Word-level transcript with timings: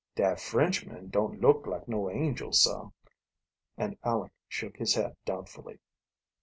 "Dat 0.15 0.39
Frenchman 0.39 1.09
don't 1.11 1.41
look 1.41 1.67
like 1.67 1.87
no 1.87 2.09
angel, 2.09 2.53
sah," 2.53 2.89
and 3.77 3.99
Aleck 4.01 4.33
shook 4.47 4.77
his 4.77 4.95
head 4.95 5.15
doubtfully. 5.25 5.77